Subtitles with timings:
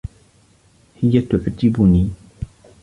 [1.01, 2.09] هي تعجبني.